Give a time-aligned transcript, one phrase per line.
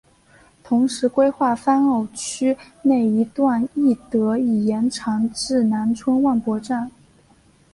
[0.63, 6.89] 同时规划番禺区内一段亦得以延长至南村万博站。